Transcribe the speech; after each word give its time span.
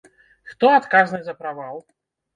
Хто 0.53 0.71
адказны 0.79 1.21
за 1.27 1.37
правал? 1.45 1.77